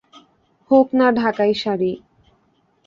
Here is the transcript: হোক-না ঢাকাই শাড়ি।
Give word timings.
হোক-না 0.71 1.07
ঢাকাই 1.11 1.53
শাড়ি। 1.53 1.91